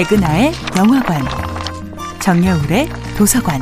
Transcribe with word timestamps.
백은하의 0.00 0.52
영화관, 0.78 1.20
정여울의 2.20 2.88
도서관. 3.18 3.60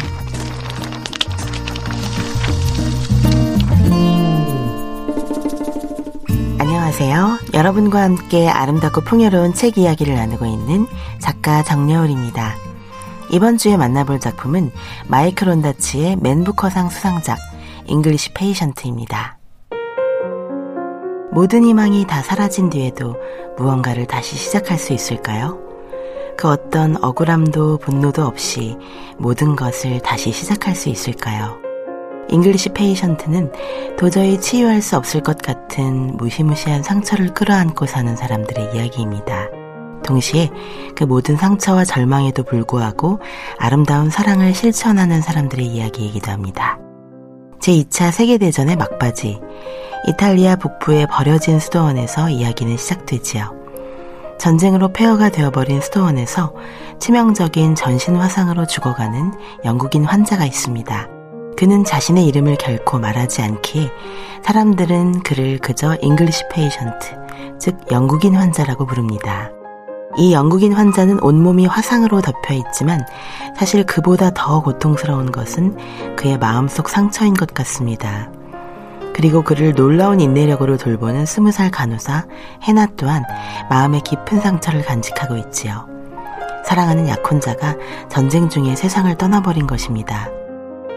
안녕하세요. 6.61 7.39
여러분과 7.55 8.03
함께 8.03 8.49
아름답고 8.49 9.01
풍요로운 9.01 9.53
책 9.53 9.79
이야기를 9.79 10.15
나누고 10.15 10.47
있는 10.47 10.87
작가 11.19 11.65
정여울입니다. 11.65 12.55
이번 13.33 13.59
주에 13.59 13.77
만나볼 13.77 14.21
작품은 14.21 14.71
마이클 15.09 15.49
온다치의 15.49 16.19
맨부커상 16.21 16.89
수상작 16.89 17.37
English 17.87 18.35
Patient입니다. 18.35 19.39
모든 21.33 21.65
희망이 21.65 22.07
다 22.07 22.23
사라진 22.23 22.71
뒤에도 22.71 23.17
무언가를 23.57 24.07
다시 24.07 24.37
시작할 24.37 24.79
수 24.79 24.93
있을까요? 24.93 25.68
그 26.39 26.47
어떤 26.47 26.97
억울함도 27.03 27.79
분노도 27.79 28.23
없이 28.23 28.77
모든 29.19 29.57
것을 29.57 29.99
다시 29.99 30.31
시작할 30.31 30.77
수 30.77 30.89
있을까요? 30.89 31.59
English 32.29 32.69
Patient는 32.75 33.51
도저히 33.99 34.41
치유할 34.41 34.81
수 34.81 34.97
없을 34.97 35.21
것 35.21 35.39
같은 35.39 36.17
무시무시한 36.17 36.85
상처를 36.85 37.35
끌어안고 37.35 37.87
사는 37.87 38.15
사람들의 38.15 38.71
이야기입니다. 38.73 39.49
동시에 40.05 40.49
그 40.95 41.03
모든 41.03 41.37
상처와 41.37 41.85
절망에도 41.85 42.45
불구하고 42.45 43.19
아름다운 43.59 44.09
사랑을 44.09 44.55
실천하는 44.55 45.21
사람들의 45.21 45.67
이야기이기도 45.67 46.31
합니다. 46.31 46.79
제2차 47.59 48.13
세계대전의 48.13 48.77
막바지, 48.77 49.41
이탈리아 50.07 50.55
북부의 50.55 51.09
버려진 51.09 51.59
수도원에서 51.59 52.31
이야기는 52.31 52.77
시작되지요. 52.77 53.58
전쟁으로 54.39 54.93
폐허가 54.93 55.29
되어버린 55.29 55.81
수도원에서 55.81 56.53
치명적인 56.99 57.75
전신 57.75 58.17
화상으로 58.17 58.67
죽어가는 58.67 59.33
영국인 59.65 60.05
환자가 60.05 60.45
있습니다. 60.45 61.09
그는 61.57 61.85
자신의 61.85 62.27
이름을 62.27 62.57
결코 62.57 62.99
말하지 62.99 63.43
않기에 63.43 63.91
사람들은 64.45 65.25
그를 65.25 65.59
그저 65.59 65.97
English 66.01 66.45
Patient, 66.53 67.17
즉 67.59 67.77
영국인 67.91 68.37
환자라고 68.37 68.87
부릅니다. 68.87 69.51
이 70.17 70.33
영국인 70.33 70.73
환자는 70.73 71.21
온몸이 71.21 71.67
화상으로 71.67 72.21
덮여 72.21 72.55
있지만 72.55 73.05
사실 73.57 73.85
그보다 73.85 74.31
더 74.31 74.63
고통스러운 74.63 75.33
것은 75.33 75.77
그의 76.17 76.39
마음속 76.39 76.89
상처인 76.89 77.35
것 77.35 77.53
같습니다. 77.55 78.31
그리고 79.19 79.43
그를 79.43 79.75
놀라운 79.75 80.21
인내력으로 80.21 80.77
돌보는 80.77 81.27
스무 81.27 81.51
살 81.51 81.73
간호사 81.73 82.25
해나 82.63 82.87
또한 82.97 83.25
마음의 83.69 84.03
깊은 84.03 84.39
상처를 84.39 84.85
간직하고 84.85 85.37
있지요. 85.39 85.89
사랑하는 86.65 87.09
약혼자가 87.09 87.75
전쟁 88.09 88.49
중에 88.49 88.77
세상을 88.77 89.13
떠나버린 89.17 89.67
것입니다. 89.67 90.29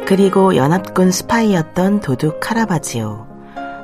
그리고 0.06 0.56
연합군 0.56 1.10
스파이였던 1.10 2.02
도둑 2.02 2.40
카라바지오, 2.42 3.26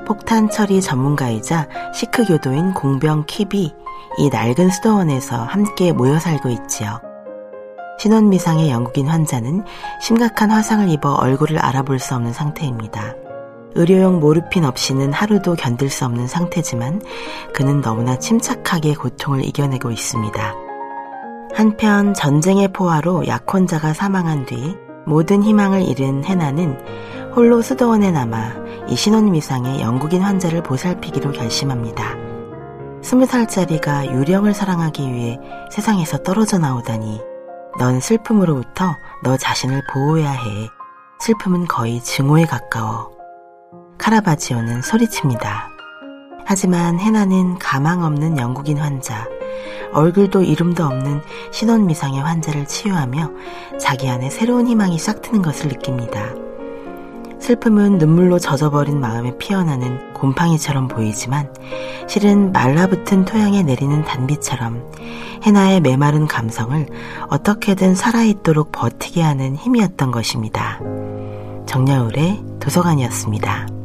폭탄 0.06 0.52
처리 0.52 0.82
전문가이자 0.82 1.68
시크 1.96 2.26
교도인 2.26 2.76
공병 2.76 3.26
킵이 3.26 3.74
이 4.20 4.30
낡은 4.30 4.70
수도원에서 4.70 5.46
함께 5.46 5.92
모여 5.92 6.20
살고 6.20 6.50
있지요. 6.50 7.02
신혼미상의 7.98 8.70
영국인 8.70 9.08
환자는 9.08 9.64
심각한 10.00 10.52
화상을 10.52 10.88
입어 10.90 11.14
얼굴을 11.14 11.58
알아볼 11.58 11.98
수 11.98 12.14
없는 12.14 12.34
상태입니다. 12.34 13.16
의료용 13.76 14.20
모르핀 14.20 14.66
없이는 14.66 15.14
하루도 15.14 15.56
견딜 15.56 15.90
수 15.90 16.06
없는 16.06 16.28
상태지만 16.28 17.02
그는 17.54 17.82
너무나 17.82 18.18
침착하게 18.18 18.96
고통을 18.96 19.46
이겨내고 19.46 19.92
있습니다. 19.92 20.56
한편 21.54 22.14
전쟁의 22.14 22.70
포화로 22.74 23.28
약혼자가 23.28 23.94
사망한 23.94 24.46
뒤 24.46 24.76
모든 25.06 25.44
희망을 25.44 25.88
잃은 25.88 26.24
해나는 26.26 26.78
홀로 27.36 27.62
수도원에 27.62 28.12
남아 28.12 28.88
이 28.90 28.96
신혼미상의 28.96 29.82
영국인 29.82 30.22
환자를 30.22 30.64
보살피기로 30.64 31.32
결심합니다. 31.32 32.16
스무 33.02 33.26
살짜리가 33.26 34.08
유령을 34.08 34.54
사랑하기 34.54 35.14
위해 35.14 35.40
세상에서 35.72 36.24
떨어져 36.24 36.58
나오다니 36.58 37.22
넌 37.80 38.00
슬픔으로부터 38.00 38.96
너 39.24 39.38
자신을 39.38 39.84
보호해야 39.94 40.32
해. 40.32 40.70
슬픔은 41.20 41.68
거의 41.68 42.04
증오에 42.04 42.46
가까워. 42.46 43.17
카라바지오는 43.98 44.82
소리칩니다. 44.82 45.70
하지만 46.46 47.00
해나는 47.00 47.60
가망 47.60 48.04
없는 48.04 48.38
영국인 48.38 48.78
환자, 48.78 49.28
얼굴도 49.94 50.44
이름도 50.44 50.84
없는 50.86 51.22
신혼미상의 51.52 52.22
환자를 52.22 52.66
치유하며 52.66 53.32
자기 53.80 54.10
안에 54.10 54.30
새로운 54.30 54.68
희망이 54.68 54.98
싹 54.98 55.22
트는 55.22 55.42
것을 55.42 55.70
느낍니다. 55.70 56.34
슬픔은 57.40 57.98
눈물로 57.98 58.40
젖어버린 58.40 59.00
마음에 59.00 59.38
피어나는 59.38 60.14
곰팡이처럼 60.14 60.88
보이지만 60.88 61.54
실은 62.08 62.52
말라붙은 62.52 63.26
토양에 63.26 63.64
내리는 63.64 64.04
단비처럼 64.04 64.92
해나의 65.44 65.82
메마른 65.82 66.28
감성을 66.28 66.86
어떻게든 67.30 67.96
살아있도록 67.96 68.72
버티게 68.72 69.22
하는 69.22 69.56
힘이었던 69.56 70.12
것입니다. 70.12 70.80
정여울의 71.66 72.44
도서관이었습니다. 72.60 73.77